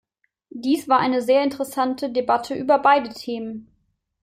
[0.55, 3.67] Dies war eine sehr interessante Debatte über beide Themen.